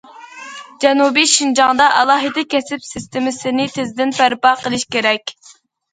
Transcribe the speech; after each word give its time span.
جەنۇبىي 0.85 1.27
شىنجاڭدا 1.33 1.89
ئالاھىدە 1.99 2.45
كەسىپ 2.53 2.87
سىستېمىسىنى 2.89 3.69
تېزدىن 3.77 4.15
بەرپا 4.21 4.55
قىلىش 4.63 4.87
كېرەك. 4.97 5.37